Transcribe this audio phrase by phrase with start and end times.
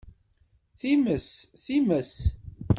[0.81, 2.31] Times, times!